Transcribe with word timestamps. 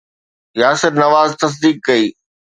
ياسر 0.61 0.91
نواز 1.01 1.29
تصديق 1.41 1.77
ڪئي 1.87 2.05